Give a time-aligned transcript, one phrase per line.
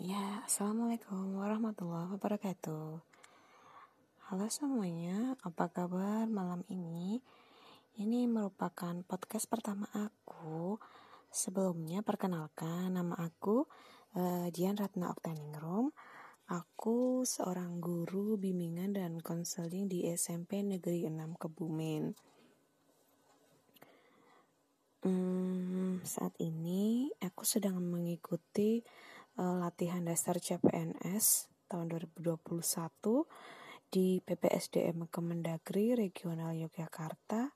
[0.00, 3.04] Ya, Assalamualaikum warahmatullahi wabarakatuh.
[4.32, 7.20] Halo semuanya, apa kabar malam ini?
[8.00, 10.80] Ini merupakan podcast pertama aku.
[11.28, 13.68] Sebelumnya perkenalkan nama aku
[14.16, 15.92] uh, Dian Ratna Oktaningrum
[16.48, 22.16] Aku seorang guru bimbingan dan konseling di SMP Negeri 6 Kebumen.
[25.04, 28.80] Hmm, Saat ini aku sedang mengikuti
[29.38, 32.40] latihan dasar CPNS tahun 2021
[33.90, 37.54] di PPSDM Kemendagri Regional Yogyakarta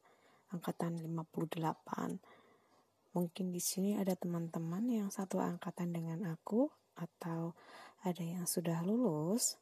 [0.54, 3.14] angkatan 58.
[3.14, 7.54] Mungkin di sini ada teman-teman yang satu angkatan dengan aku atau
[8.02, 9.58] ada yang sudah lulus.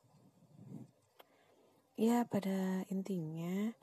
[1.97, 3.77] Ya, pada intinya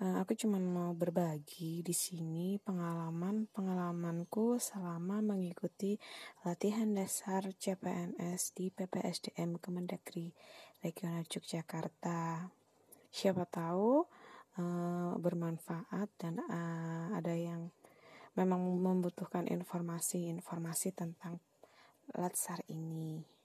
[0.00, 6.00] Uh, aku cuma mau berbagi di sini pengalaman-pengalamanku selama mengikuti
[6.40, 10.32] latihan dasar CPNS di PPSDM Kemendagri
[10.80, 12.48] Regional Yogyakarta.
[13.12, 14.08] Siapa tahu
[14.56, 17.68] uh, bermanfaat dan uh, ada yang
[18.40, 21.44] memang membutuhkan informasi-informasi tentang
[22.16, 23.39] latsar ini.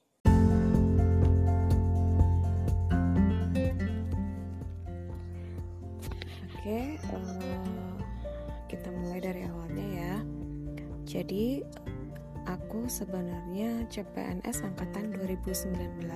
[6.65, 7.93] Oke, uh,
[8.65, 10.15] kita mulai dari awalnya ya.
[11.05, 11.61] Jadi
[12.49, 16.09] aku sebenarnya CPNS angkatan 2019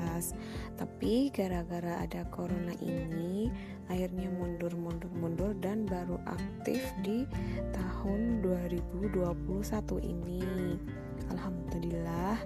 [0.74, 3.54] tapi gara-gara ada corona ini
[3.94, 7.30] akhirnya mundur mundur mundur dan baru aktif di
[7.70, 9.22] tahun 2021
[10.02, 10.42] ini
[11.30, 12.42] Alhamdulillah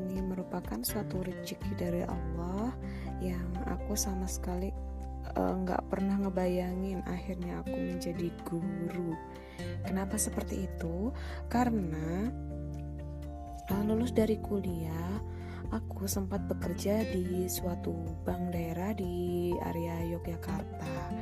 [0.00, 2.72] ini merupakan suatu rezeki dari Allah
[3.20, 4.91] yang aku sama sekali Eh,
[5.32, 9.14] nggak uh, pernah ngebayangin akhirnya aku menjadi guru.
[9.86, 11.14] Kenapa seperti itu?
[11.46, 12.28] Karena
[13.70, 15.22] uh, lulus dari kuliah,
[15.72, 17.94] aku sempat bekerja di suatu
[18.26, 21.14] bank daerah di area Yogyakarta.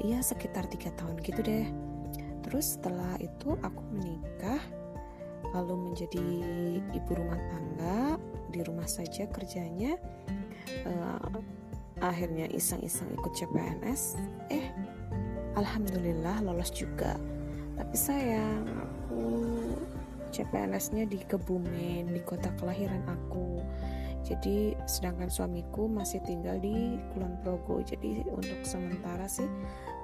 [0.00, 1.66] Iya sekitar tiga tahun gitu deh.
[2.46, 4.62] Terus setelah itu aku menikah,
[5.52, 6.24] lalu menjadi
[6.94, 7.98] ibu rumah tangga
[8.48, 9.98] di rumah saja kerjanya.
[10.86, 11.42] Uh,
[12.00, 14.16] akhirnya iseng-iseng ikut CPNS
[14.48, 14.66] eh
[15.54, 17.16] alhamdulillah lolos juga.
[17.76, 19.24] Tapi sayang aku
[20.30, 23.60] CPNS-nya di Kebumen di kota kelahiran aku.
[24.20, 27.80] Jadi sedangkan suamiku masih tinggal di Kulon Progo.
[27.82, 29.48] Jadi untuk sementara sih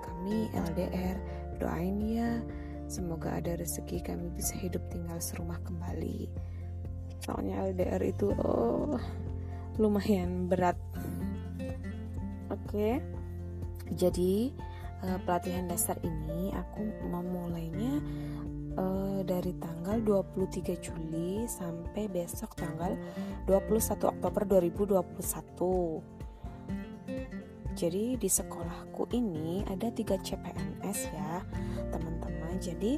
[0.02, 1.16] kami LDR
[1.60, 2.40] doain ya
[2.86, 6.30] semoga ada rezeki kami bisa hidup tinggal serumah kembali.
[7.22, 8.98] Soalnya LDR itu oh
[9.76, 10.78] lumayan berat
[12.50, 13.02] Oke.
[13.94, 14.50] Jadi
[15.06, 18.02] uh, pelatihan dasar ini aku memulainya
[18.78, 22.98] uh, dari tanggal 23 Juli sampai besok tanggal
[23.46, 26.16] 21 Oktober 2021.
[27.76, 31.44] Jadi di sekolahku ini ada tiga CPNS ya
[31.92, 32.56] teman-teman.
[32.56, 32.96] Jadi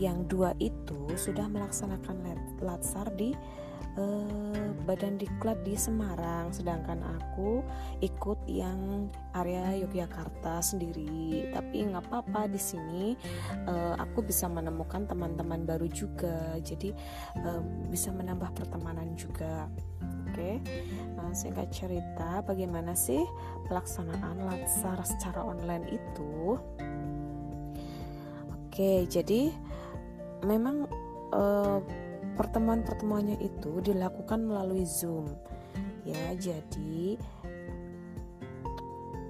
[0.00, 2.24] yang dua itu sudah melaksanakan
[2.64, 3.36] latsar di
[3.98, 7.64] uh, badan diklat di Semarang sedangkan aku
[8.04, 11.50] ikut yang area Yogyakarta sendiri.
[11.50, 13.04] Tapi nggak apa-apa di sini
[13.66, 16.58] uh, aku bisa menemukan teman-teman baru juga.
[16.60, 16.92] Jadi
[17.42, 19.66] uh, bisa menambah pertemanan juga.
[20.34, 20.58] Oke,
[21.14, 23.22] nah, singkat cerita, bagaimana sih
[23.70, 26.58] pelaksanaan latsar secara online itu?
[28.50, 29.54] Oke, jadi
[30.42, 30.90] memang
[31.30, 31.78] uh,
[32.34, 35.30] pertemuan-pertemuannya itu dilakukan melalui Zoom.
[36.04, 37.16] Ya, jadi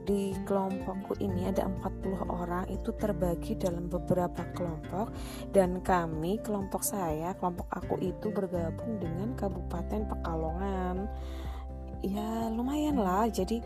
[0.05, 5.11] di kelompokku ini ada 40 orang itu terbagi dalam beberapa kelompok.
[5.49, 11.09] Dan kami kelompok saya kelompok aku itu bergabung dengan Kabupaten Pekalongan.
[12.05, 13.33] Ya lumayan lah.
[13.33, 13.65] Jadi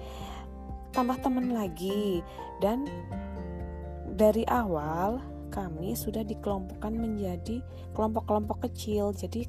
[0.95, 2.23] tambah teman lagi.
[2.63, 2.87] Dan
[4.15, 5.19] dari awal
[5.59, 7.59] kami sudah dikelompokkan menjadi
[7.91, 9.11] kelompok-kelompok kecil.
[9.11, 9.43] Jadi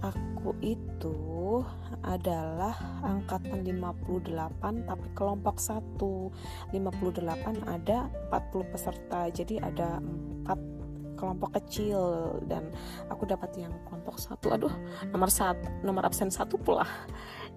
[0.00, 1.60] aku itu
[2.06, 2.72] adalah
[3.04, 12.00] angkatan 58 tapi kelompok 1 58 ada 40 peserta jadi ada 4 kelompok kecil.
[12.48, 12.72] Dan
[13.12, 14.56] aku dapat yang kelompok satu.
[14.56, 14.72] Aduh
[15.12, 16.88] nomor satu nomor absen satu pula.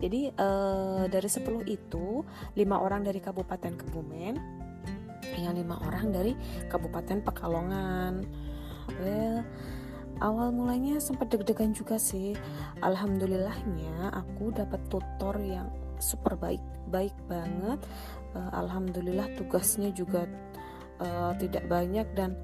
[0.02, 2.26] Jadi eh, dari 10 itu
[2.60, 4.61] lima orang dari Kabupaten Kebumen
[5.38, 6.34] yang lima orang dari
[6.68, 8.26] Kabupaten Pekalongan.
[9.00, 9.46] Well,
[10.20, 12.36] awal mulanya sempat deg-degan juga sih.
[12.84, 15.70] Alhamdulillahnya aku dapat tutor yang
[16.02, 17.80] super baik, baik banget.
[18.34, 20.26] Uh, Alhamdulillah tugasnya juga
[21.04, 22.36] uh, tidak banyak dan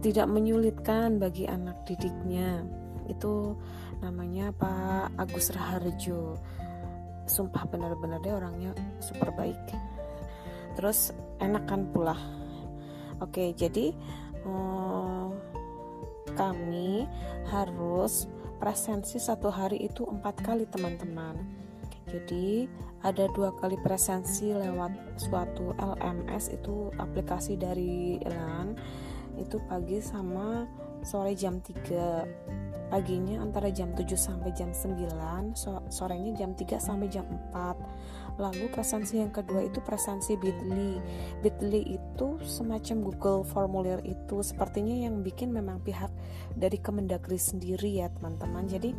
[0.00, 2.64] tidak menyulitkan bagi anak didiknya.
[3.04, 3.52] itu
[4.00, 6.40] namanya Pak Agus Raharjo
[7.24, 9.56] sumpah benar-benar dia orangnya super baik
[10.76, 12.16] terus enakan pula.
[13.22, 13.94] Oke jadi
[14.44, 15.28] hmm,
[16.34, 17.06] kami
[17.48, 18.26] harus
[18.58, 21.36] presensi satu hari itu empat kali teman-teman.
[22.04, 22.68] Jadi
[23.02, 28.76] ada dua kali presensi lewat suatu LMS itu aplikasi dari LAN
[29.34, 30.64] itu pagi sama
[31.02, 32.63] sore jam 3
[32.94, 35.58] paginya antara jam 7 sampai jam 9
[35.90, 40.98] sorenya jam 3 sampai jam 4 lalu presensi yang kedua itu presensi Bitly.
[41.42, 46.10] Bitly itu semacam Google formulir itu sepertinya yang bikin memang pihak
[46.54, 48.66] dari Kemendagri sendiri ya teman-teman.
[48.66, 48.90] Jadi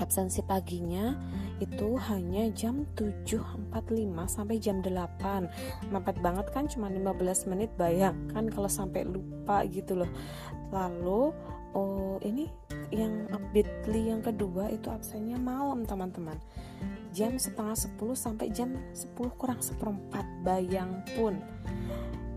[0.00, 1.12] absensi paginya
[1.60, 3.68] itu hanya jam 7.45
[4.26, 10.10] sampai jam 8 mepet banget kan cuma 15 menit bayangkan kalau sampai lupa gitu loh.
[10.72, 11.36] Lalu
[11.72, 12.48] oh ini
[12.92, 16.36] yang bitly yang kedua itu absennya malam teman-teman.
[17.12, 21.36] Jam setengah 10 sampai jam 10 kurang seperempat bayang pun.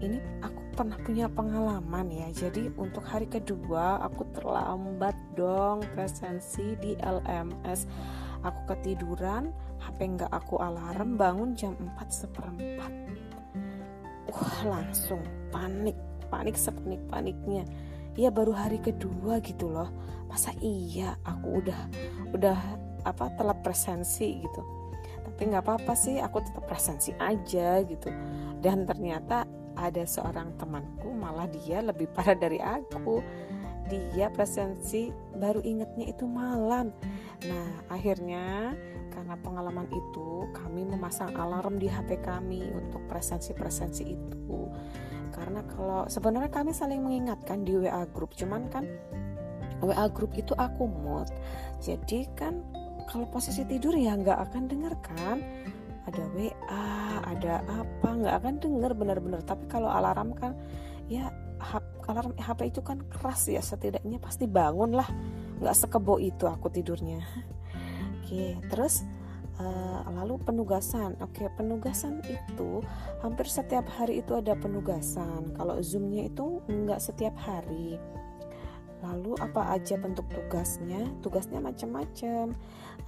[0.03, 2.27] Ini aku pernah punya pengalaman ya.
[2.35, 7.87] Jadi untuk hari kedua aku terlambat dong presensi di LMS
[8.43, 12.91] aku ketiduran HP nggak aku alarm bangun jam 4 seperempat.
[14.27, 15.23] Wah langsung
[15.55, 15.95] panik
[16.27, 17.63] panik sepanik paniknya
[18.15, 19.91] ya baru hari kedua gitu loh.
[20.31, 21.81] Masa iya aku udah
[22.35, 22.57] udah
[23.05, 24.61] apa telat presensi gitu.
[25.23, 28.09] Tapi nggak apa-apa sih aku tetap presensi aja gitu.
[28.59, 29.43] Dan ternyata
[29.75, 33.21] ada seorang temanku malah dia lebih parah dari aku.
[33.85, 36.89] Dia presensi baru ingetnya itu malam.
[37.45, 38.73] Nah akhirnya
[39.13, 44.67] karena pengalaman itu kami memasang alarm di HP kami untuk presensi-presensi itu
[45.35, 48.31] karena kalau sebenarnya kami saling mengingatkan di WA group.
[48.39, 48.87] Cuman kan
[49.83, 51.27] WA group itu aku mood.
[51.83, 52.63] Jadi kan
[53.11, 55.43] kalau posisi tidur ya nggak akan dengar kan?
[56.07, 56.87] Ada WA
[57.27, 59.43] ada apa nggak akan denger benar-benar.
[59.43, 60.55] Tapi kalau alarm kan
[61.11, 61.27] ya
[62.07, 63.59] alarm HP itu kan keras ya.
[63.59, 65.11] Setidaknya pasti bangun lah.
[65.59, 67.19] Nggak sekebo itu aku tidurnya.
[68.23, 69.03] Oke terus
[69.59, 71.15] uh, lalu penugasan.
[71.21, 72.81] Oke penugasan itu
[73.21, 75.53] hampir setiap hari itu ada penugasan.
[75.55, 77.99] Kalau zoomnya itu nggak setiap hari
[79.03, 81.07] lalu apa aja bentuk tugasnya?
[81.19, 82.55] Tugasnya macam-macam.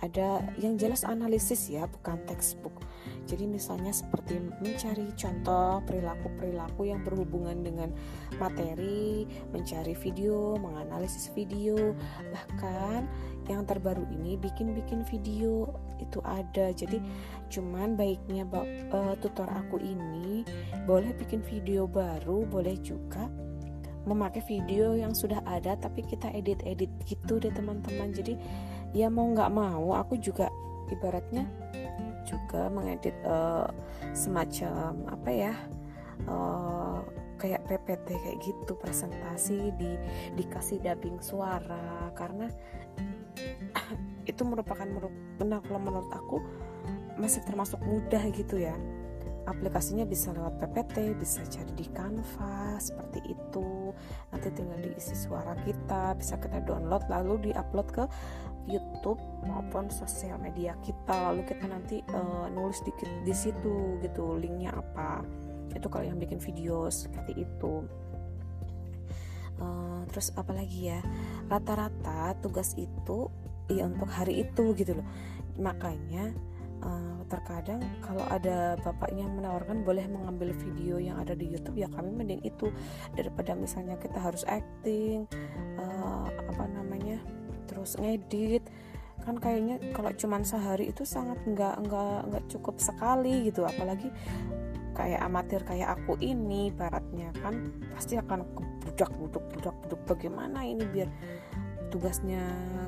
[0.03, 2.83] Ada yang jelas analisis ya bukan textbook.
[3.27, 7.89] Jadi misalnya seperti mencari contoh perilaku-perilaku yang berhubungan dengan
[8.39, 11.95] materi mencari video menganalisis video.
[12.31, 12.99] Bahkan
[13.47, 15.71] yang terbaru ini bikin-bikin video
[16.03, 16.71] itu ada.
[16.75, 16.99] Jadi
[17.47, 18.43] cuman baiknya
[18.91, 20.43] uh, tutor aku ini
[20.83, 23.46] boleh bikin video baru boleh juga
[24.07, 28.15] memakai video yang sudah ada tapi kita edit-edit gitu deh teman-teman.
[28.15, 28.39] Jadi
[28.95, 30.47] ya mau nggak mau aku juga
[30.87, 31.43] ibaratnya
[32.23, 33.67] juga mengedit uh,
[34.15, 35.53] semacam apa ya
[36.27, 37.03] uh,
[37.37, 39.91] kayak PPT kayak gitu presentasi di
[40.39, 42.07] dikasih dubbing suara.
[42.15, 42.47] Karena
[44.31, 44.87] itu merupakan
[45.37, 46.39] kalau menurut aku
[47.19, 48.77] masih termasuk mudah gitu ya
[49.47, 53.95] aplikasinya bisa lewat PPT, bisa cari di Canva seperti itu.
[54.29, 58.03] Nanti tinggal diisi suara kita, bisa kita download lalu diupload ke
[58.67, 61.31] YouTube maupun sosial media kita.
[61.31, 65.23] Lalu kita nanti uh, nulis dikit di situ gitu, linknya apa.
[65.71, 67.87] Itu kalau yang bikin video seperti itu.
[69.57, 70.99] Uh, terus apa lagi ya?
[71.47, 73.31] Rata-rata tugas itu
[73.71, 75.07] ya untuk hari itu gitu loh.
[75.57, 76.35] Makanya
[76.83, 81.89] uh, terkadang kalau ada bapak yang menawarkan boleh mengambil video yang ada di YouTube ya
[81.91, 82.71] kami mending itu.
[83.15, 85.25] Daripada misalnya kita harus acting
[85.79, 87.21] uh, apa namanya
[87.69, 88.65] terus ngedit.
[89.23, 93.65] Kan kayaknya kalau cuman sehari itu sangat nggak nggak nggak cukup sekali gitu.
[93.67, 94.09] Apalagi
[94.97, 100.81] kayak amatir kayak aku ini baratnya kan pasti akan kebudak buduk budak buduk bagaimana ini
[100.89, 101.09] biar
[101.91, 102.41] tugasnya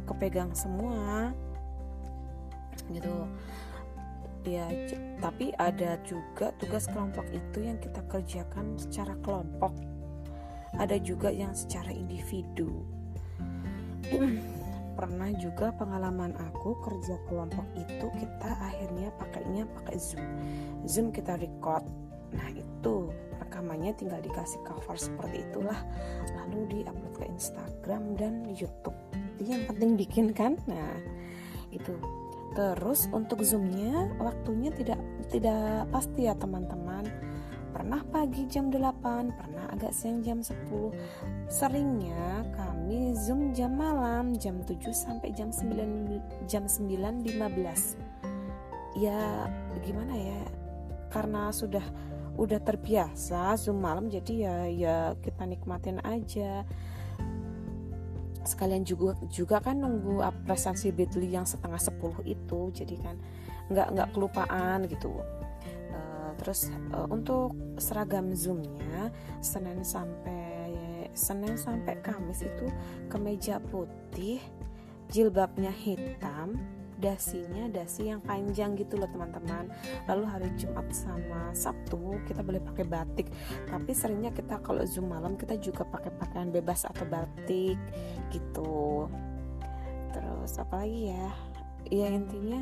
[0.07, 1.35] kepegang semua?
[2.89, 3.29] Gitu
[4.47, 4.67] ya
[5.19, 9.75] tapi ada juga tugas kelompok itu yang kita kerjakan secara kelompok.
[10.79, 12.85] Ada juga yang secara individu.
[14.99, 20.23] Pernah juga pengalaman aku kerja kelompok itu kita akhirnya pakainya pakai zoom.
[20.83, 21.87] Zoom kita record.
[22.35, 25.79] Nah itu rekamannya tinggal dikasih cover seperti itulah.
[26.35, 28.95] Lalu diupload ke Instagram dan YouTube.
[29.39, 30.59] Yang penting bikin kan?
[30.67, 30.99] Nah
[31.71, 31.95] itu
[32.57, 37.05] Terus untuk zoomnya waktunya tidak tidak pasti ya teman-teman.
[37.69, 40.89] Pernah pagi jam 8, pernah agak siang jam 10.
[41.45, 48.09] Seringnya kami Zoom jam malam jam 7 sampai jam 9 jam 9.15
[48.97, 49.45] ya
[49.85, 50.41] gimana ya
[51.13, 51.85] karena sudah
[52.39, 56.65] udah terbiasa Zoom malam jadi ya ya kita nikmatin aja
[58.49, 63.15] sekalian juga juga kan nunggu presensi Bitly yang setengah sepuluh itu jadi kan
[63.69, 65.21] nggak nggak kelupaan gitu.
[65.93, 69.13] Uh, terus uh, untuk seragam zoomnya
[69.45, 70.73] Senin sampai
[71.13, 72.69] Senin sampai Kamis itu
[73.09, 74.41] kemeja putih
[75.09, 76.57] jilbabnya hitam
[76.99, 79.71] dasinya dasi yang panjang gitu loh teman-teman.
[80.05, 83.27] Lalu hari Jumat sama Sabtu kita boleh pakai batik.
[83.65, 87.79] Tapi seringnya kita kalau zoom malam kita juga pakai pakaian bebas atau batik
[88.29, 89.07] gitu.
[90.11, 91.27] Terus apa lagi ya?
[91.89, 92.61] Ya intinya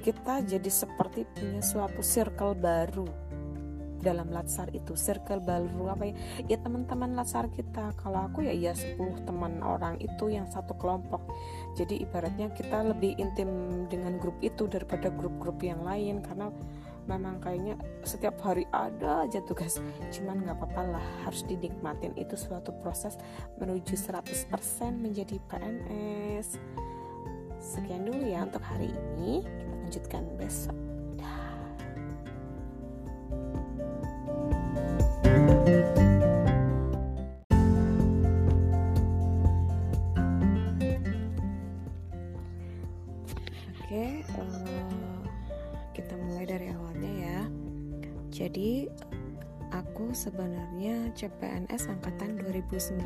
[0.00, 3.08] kita jadi seperti punya suatu circle baru
[4.00, 6.14] dalam latsar itu circle baru apa ya?
[6.48, 7.92] Ya teman-teman latsar kita.
[8.00, 11.20] Kalau aku ya ya 10 teman orang itu yang satu kelompok.
[11.76, 13.48] Jadi ibaratnya kita lebih intim
[13.86, 16.24] dengan grup itu daripada grup-grup yang lain.
[16.24, 16.48] Karena
[17.08, 19.78] memang kayaknya setiap hari ada aja tugas.
[20.10, 22.16] Cuman nggak apa-apa lah harus dinikmatin.
[22.16, 23.20] Itu suatu proses
[23.60, 24.48] menuju 100%
[24.96, 26.56] menjadi PNS
[27.60, 29.44] sekian dulu ya untuk hari ini.
[29.44, 30.79] Kita lanjutkan besok
[43.90, 45.26] Oke, uh,
[45.90, 47.40] kita mulai dari awalnya ya.
[48.30, 48.86] Jadi
[49.74, 53.02] aku sebenarnya CPNS angkatan 2019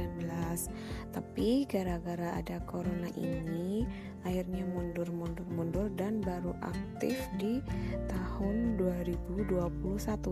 [1.08, 3.88] tapi gara-gara ada corona ini
[4.28, 7.64] akhirnya mundur mundur mundur dan baru aktif di
[8.12, 9.56] tahun 2021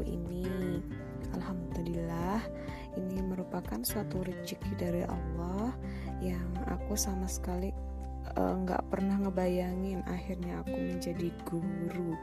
[0.05, 0.45] ini
[1.33, 2.45] Alhamdulillah
[3.01, 5.73] ini merupakan suatu rezeki dari Allah
[6.21, 7.92] yang aku sama sekali Eh,
[8.33, 12.15] nggak uh, pernah ngebayangin akhirnya aku menjadi guru.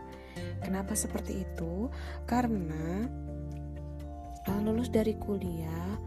[0.64, 1.92] Kenapa seperti itu?
[2.24, 3.06] Karena
[4.48, 6.00] uh, lulus dari kuliah,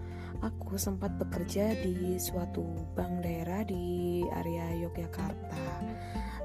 [0.42, 2.64] aku sempat bekerja di suatu
[2.96, 5.84] bank daerah di area Yogyakarta.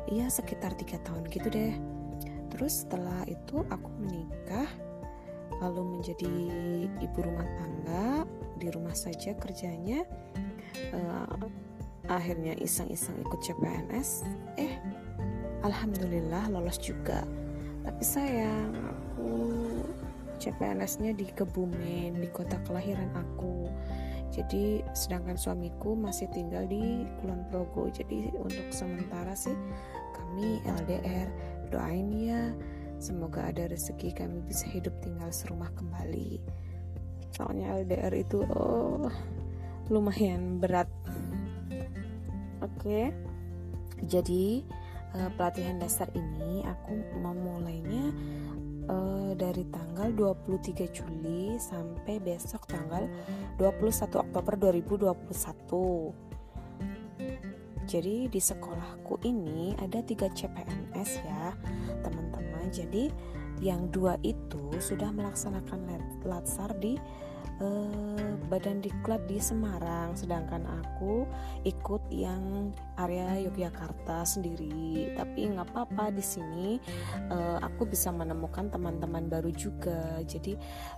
[0.07, 1.75] Iya sekitar tiga tahun gitu deh.
[2.53, 4.69] Terus setelah itu aku menikah,
[5.59, 6.31] lalu menjadi
[7.01, 8.05] ibu rumah tangga
[8.57, 10.05] di rumah saja kerjanya.
[10.93, 11.49] Uh,
[12.07, 14.23] akhirnya iseng-iseng ikut CPNS
[14.59, 14.79] eh
[15.63, 17.27] alhamdulillah lolos juga.
[17.83, 19.31] Tapi sayang aku
[20.37, 23.67] CPNS-nya di Kebumen di kota kelahiran aku.
[24.31, 27.89] Jadi sedangkan suamiku masih tinggal di Kulon Progo.
[27.89, 29.55] Jadi untuk sementara sih
[30.13, 31.27] kami LDR
[31.71, 32.43] doain ya.
[32.97, 36.41] Semoga ada rezeki kami bisa hidup tinggal serumah kembali.
[37.33, 39.09] Soalnya LDR itu oh
[39.87, 40.89] lumayan berat
[42.61, 43.13] Oke.
[44.05, 44.61] Jadi
[45.17, 48.13] uh, pelatihan dasar ini aku memulainya
[48.89, 53.09] uh, dari tanggal 23 Juli sampai besok tanggal
[53.57, 56.27] 21 Oktober 2021.
[57.87, 61.55] Jadi di sekolahku ini ada tiga CPNS ya
[62.03, 62.67] teman-teman.
[62.67, 63.07] Jadi
[63.63, 65.87] yang dua itu sudah melaksanakan
[66.27, 66.99] latsar di
[67.61, 71.27] uh, badan diklat di Semarang sedangkan aku
[71.67, 75.13] ikut yang area Yogyakarta sendiri.
[75.13, 76.69] Tapi nggak apa-apa di sini
[77.29, 80.21] uh, aku bisa menemukan teman-teman baru juga.
[80.23, 80.55] Jadi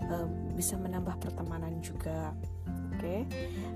[0.07, 2.31] uh, bisa menambah pertemanan juga.
[2.99, 3.23] Oke,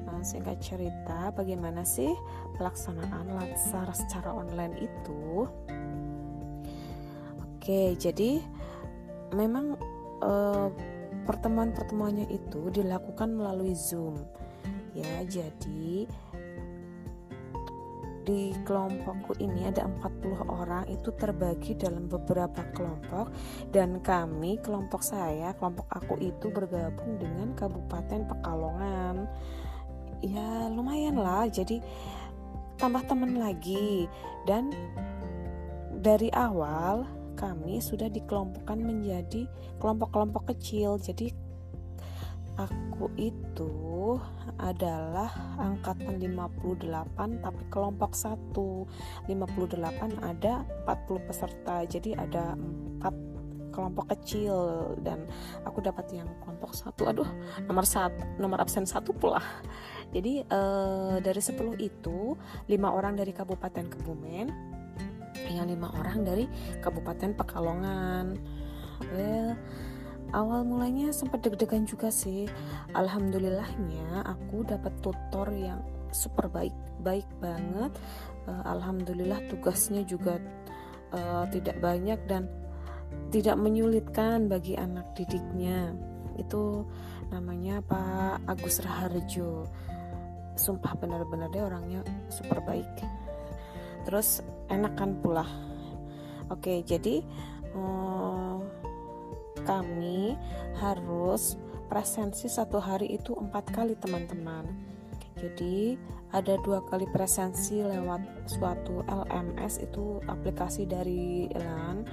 [0.04, 2.12] nah, singkat cerita, bagaimana sih
[2.60, 5.48] pelaksanaan latsar secara online itu?
[7.40, 8.44] Oke, jadi
[9.32, 9.80] memang
[10.20, 10.68] uh,
[11.24, 14.20] pertemuan-pertemuannya itu dilakukan melalui Zoom.
[14.94, 16.06] Ya, jadi
[18.24, 23.36] di kelompokku ini ada 40 orang itu terbagi dalam beberapa kelompok
[23.76, 29.28] dan kami kelompok saya kelompok aku itu bergabung dengan Kabupaten Pekalongan.
[30.24, 31.52] Ya lumayan lah.
[31.52, 31.84] Jadi
[32.80, 34.08] tambah teman lagi.
[34.48, 34.72] Dan
[36.00, 37.04] dari awal
[37.44, 39.44] kami sudah dikelompokkan menjadi
[39.84, 40.96] kelompok-kelompok kecil.
[40.96, 41.36] Jadi
[42.56, 44.16] aku itu
[44.62, 45.28] adalah
[45.60, 54.56] angkatan 58 tapi kelompok 1 58 ada 40 peserta jadi ada 4 kelompok kecil.
[55.04, 55.28] Dan
[55.68, 57.12] aku dapat yang kelompok satu.
[57.12, 57.28] Aduh
[57.68, 59.44] nomor satu nomor absen satu pula.
[60.16, 62.38] Jadi eh, dari 10 itu
[62.72, 64.48] lima orang dari Kabupaten Kebumen
[65.50, 66.46] yang lima orang dari
[66.80, 68.38] Kabupaten Pekalongan.
[69.12, 69.58] Well
[70.34, 72.50] awal mulanya sempat deg-degan juga sih.
[72.98, 76.74] Alhamdulillahnya aku dapat tutor yang super baik
[77.06, 77.94] baik banget.
[78.50, 80.42] Uh, alhamdulillah tugasnya juga
[81.16, 82.50] uh, tidak banyak dan
[83.30, 85.94] tidak menyulitkan bagi anak didiknya.
[86.36, 86.90] Itu
[87.30, 89.70] namanya Pak Agus Raharjo.
[90.58, 92.90] Sumpah benar-benar dia orangnya super baik.
[94.04, 95.46] Terus enakan pula.
[96.52, 97.24] Oke jadi
[97.74, 98.62] uh,
[99.64, 100.36] kami
[100.78, 101.56] harus
[101.88, 104.66] presensi satu hari itu empat kali teman-teman.
[105.38, 105.98] Jadi
[106.32, 112.08] ada dua kali presensi lewat suatu LMS itu aplikasi dari LAN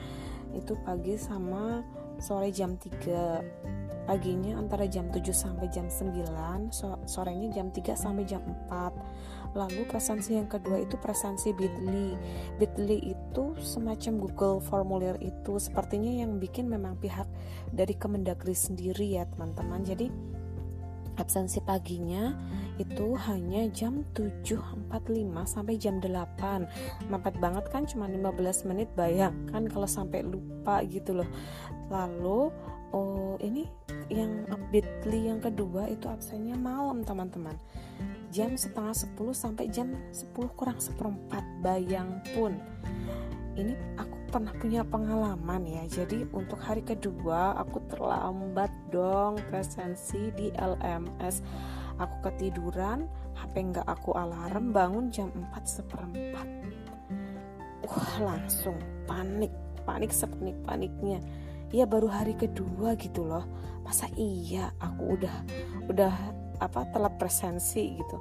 [0.51, 1.81] itu pagi sama
[2.21, 6.73] sore jam 3 paginya antara jam 7 sampai jam 9
[7.07, 12.15] sorenya jam 3 sampai jam 4 lalu presensi yang kedua itu presensi Bitly.
[12.59, 15.59] Bitly itu semacam Google formulir itu.
[15.59, 17.27] Sepertinya yang bikin memang pihak
[17.75, 19.83] dari Kemendagri sendiri ya teman-teman.
[19.83, 20.07] Jadi
[21.21, 22.33] absensi paginya
[22.81, 24.89] itu hanya jam 7.45
[25.45, 31.29] sampai jam 8 mepet banget kan cuma 15 menit bayangkan kalau sampai lupa gitu loh.
[31.93, 32.49] Lalu
[32.97, 33.69] oh ini
[34.09, 37.55] yang update yang kedua itu absennya malam teman-teman.
[38.33, 42.57] Jam setengah 10 sampai jam 10 kurang seperempat bayang pun
[43.59, 45.83] ini aku pernah punya pengalaman ya.
[45.91, 51.43] Jadi untuk hari kedua aku terlambat dong presensi di LMS
[51.99, 56.47] aku ketiduran HP nggak aku alarm bangun jam 4 seperempat.
[57.91, 58.79] Wah langsung
[59.11, 59.51] panik
[59.83, 61.19] panik sepanik paniknya.
[61.75, 63.43] Ya baru hari kedua gitu loh.
[63.83, 65.37] Masa iya aku udah
[65.91, 66.15] udah
[66.63, 68.17] apa telat presensi gitu?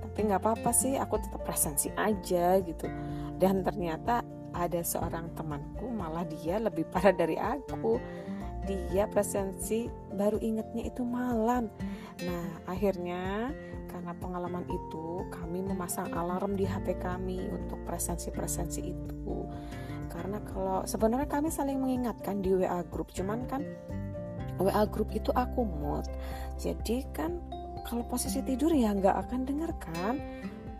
[0.00, 2.88] Tapi nggak apa-apa sih aku tetap presensi aja gitu.
[3.36, 8.00] Dan ternyata ada seorang temanku malah dia lebih parah dari aku.
[8.62, 11.66] Dia presensi baru ingetnya itu malam.
[12.22, 13.50] Nah akhirnya
[13.90, 19.50] karena pengalaman itu kami memasang alarm di HP kami untuk presensi-presensi itu.
[20.06, 23.66] Karena kalau sebenarnya kami saling mengingatkan di WA group cuman kan
[24.62, 26.06] WA group itu aku mood
[26.60, 27.40] jadi kan
[27.82, 30.20] kalau posisi tidur ya nggak akan dengar kan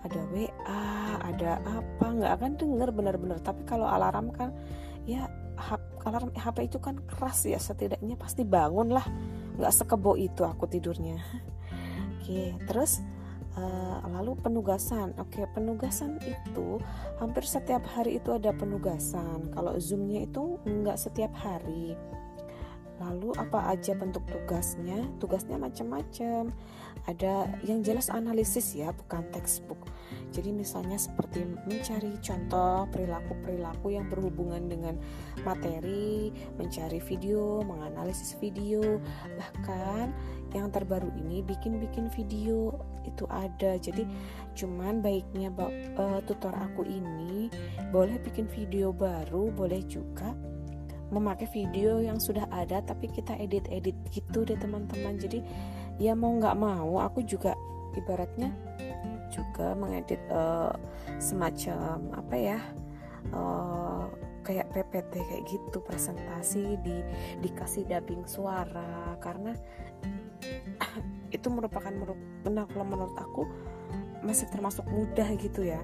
[0.02, 0.82] ada WA
[1.22, 3.38] ada apa nggak akan denger benar-benar.
[3.38, 4.50] Tapi kalau alarm kan
[5.06, 5.26] ya
[6.02, 9.06] alarm HP itu kan keras ya setidaknya pasti bangun lah.
[9.58, 11.22] Nggak sekebo itu aku tidurnya.
[12.18, 13.02] Oke terus
[13.56, 15.14] uh, lalu penugasan.
[15.18, 16.82] Oke penugasan itu
[17.22, 19.50] hampir setiap hari itu ada penugasan.
[19.54, 21.94] Kalau zoomnya itu nggak setiap hari
[23.00, 25.06] lalu apa aja bentuk tugasnya?
[25.22, 26.52] Tugasnya macam-macam.
[27.08, 29.88] Ada yang jelas analisis ya bukan textbook.
[30.32, 35.00] Jadi misalnya seperti mencari contoh perilaku-perilaku yang berhubungan dengan
[35.44, 39.00] materi mencari video menganalisis video.
[39.38, 40.12] Bahkan
[40.52, 42.76] yang terbaru ini bikin-bikin video
[43.08, 43.80] itu ada.
[43.80, 44.04] Jadi
[44.52, 45.48] cuman baiknya
[45.96, 47.48] uh, tutor aku ini
[47.90, 50.51] boleh bikin video baru boleh juga
[51.12, 55.20] memakai video yang sudah ada tapi kita edit-edit gitu deh teman-teman.
[55.20, 55.44] Jadi
[56.00, 57.52] ya mau nggak mau aku juga
[57.92, 58.50] ibaratnya
[59.28, 60.72] juga mengedit uh,
[61.20, 62.58] semacam apa ya
[63.32, 64.08] uh,
[64.42, 66.96] kayak PPT kayak gitu presentasi di
[67.44, 69.14] dikasih dubbing suara.
[69.20, 69.52] Karena
[71.36, 71.92] itu merupakan
[72.42, 73.44] kalau menurut aku
[74.24, 75.82] masih termasuk mudah gitu ya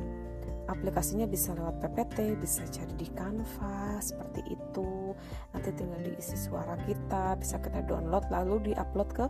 [0.68, 5.16] aplikasinya bisa lewat PPT, bisa cari di Canva seperti itu.
[5.56, 9.26] Nanti tinggal diisi suara kita, bisa kita download lalu diupload ke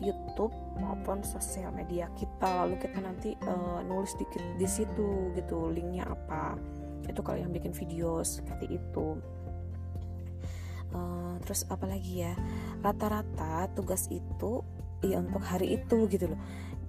[0.00, 2.64] YouTube maupun sosial media kita.
[2.64, 6.56] Lalu kita nanti uh, nulis dikit di situ gitu, linknya apa.
[7.04, 9.20] Itu kalau yang bikin video seperti itu.
[10.90, 12.32] Uh, terus apa lagi ya?
[12.80, 14.64] Rata-rata tugas itu
[15.04, 16.40] ya untuk hari itu gitu loh.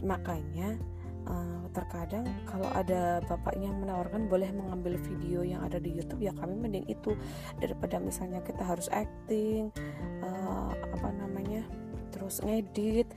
[0.02, 0.80] Makanya
[1.28, 6.58] uh, terkadang kalau ada bapaknya menawarkan boleh mengambil video yang ada di YouTube ya kami
[6.58, 7.16] mending itu.
[7.60, 9.72] Daripada misalnya kita harus acting
[10.24, 11.66] uh, apa namanya
[12.12, 13.10] terus ngedit.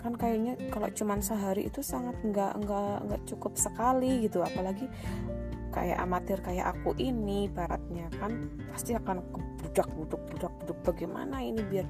[0.00, 4.44] Kan kayaknya kalau cuman sehari itu sangat nggak nggak nggak cukup sekali gitu.
[4.44, 4.88] Apalagi
[5.74, 9.24] kayak amatir kayak aku ini baratnya kan pasti akan
[9.58, 10.78] budak budak budak budak.
[10.84, 11.86] Bagaimana ini biar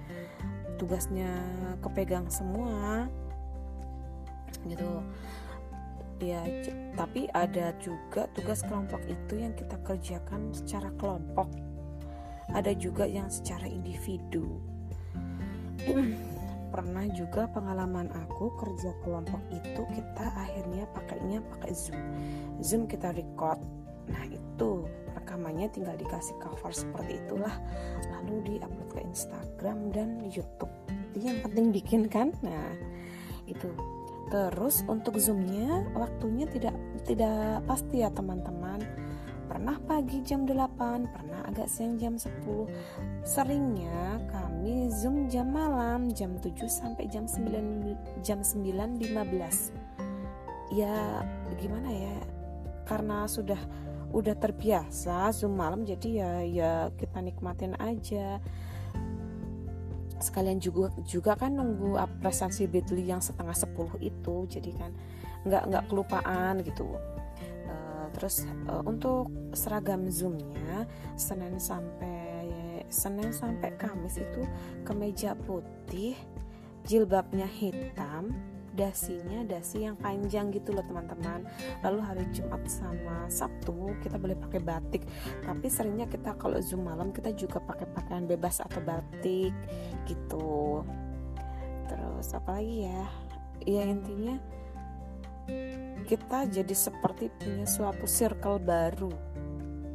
[0.78, 1.28] tugasnya
[1.82, 3.10] kepegang semua?
[4.64, 5.02] Gitu
[6.22, 6.42] ya
[6.94, 11.50] tapi ada juga tugas kelompok itu yang kita kerjakan secara kelompok.
[12.54, 14.60] Ada juga yang secara individu.
[16.74, 21.98] Pernah juga pengalaman aku kerja kelompok itu kita akhirnya pakainya pakai zoom.
[22.62, 23.62] Zoom kita record.
[24.10, 27.54] Nah itu rekamannya tinggal dikasih cover seperti itulah.
[28.10, 30.70] Lalu diupload ke Instagram dan YouTube.
[31.14, 32.34] Yang penting bikin kan?
[32.42, 32.74] Nah
[33.46, 33.70] itu
[34.32, 38.80] terus untuk zoomnya waktunya tidak tidak pasti ya teman-teman.
[39.44, 42.66] Pernah pagi jam 8 pernah agak siang jam 10
[43.22, 49.70] seringnya kami zoom jam malam jam 7 sampai jam 9 jam 9.15
[50.72, 51.22] ya
[51.60, 52.16] gimana ya?
[52.88, 53.60] Karena sudah
[54.14, 58.38] udah terbiasa zoom malam jadi ya ya kita nikmatin aja
[60.24, 64.90] sekalian juga juga kan nunggu presensi Bitly yang setengah sepuluh itu jadi kan
[65.44, 66.96] nggak nggak kelupaan gitu.
[67.68, 70.88] Uh, terus uh, untuk seragam zoomnya
[71.20, 72.48] Senin sampai
[72.88, 74.42] Senin sampai Kamis itu
[74.86, 76.14] kemeja putih
[76.84, 78.30] jilbabnya hitam
[78.74, 81.46] dasinya dasi yang panjang gitu loh teman-teman.
[81.86, 85.02] Lalu hari Jumat sama Sabtu kita boleh pakai batik.
[85.46, 89.54] Tapi seringnya kita kalau zoom malam kita juga pakai pakaian bebas atau batik
[90.10, 90.82] gitu.
[91.86, 93.02] Terus apa lagi ya?
[93.64, 94.36] Ya intinya
[96.04, 99.12] kita jadi seperti punya suatu circle baru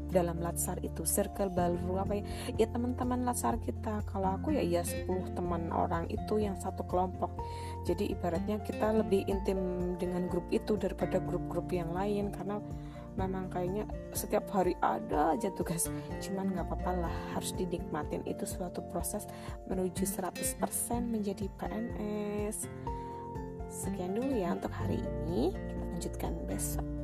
[0.10, 2.24] dalam latsar itu circle baru apa ya?
[2.58, 4.02] Ya teman-teman latsar kita.
[4.10, 7.32] Kalau aku ya ya 10 teman orang itu yang satu kelompok.
[7.86, 9.58] Jadi ibaratnya kita lebih intim
[10.02, 12.34] dengan grup itu daripada grup-grup yang lain.
[12.34, 12.58] Karena
[13.16, 15.88] memang kayaknya setiap hari ada aja tugas.
[16.20, 18.26] Cuman nggak apa-apa lah harus dinikmatin.
[18.26, 19.30] Itu suatu proses
[19.70, 20.60] menuju 100%
[21.06, 22.68] menjadi PNS
[23.70, 25.54] sekian dulu ya untuk hari ini.
[25.54, 26.99] Kita lanjutkan besok